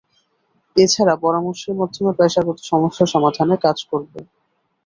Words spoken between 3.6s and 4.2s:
কাজ করবে।